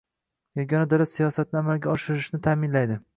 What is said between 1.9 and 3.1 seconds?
oshirilishini ta'minlaydi.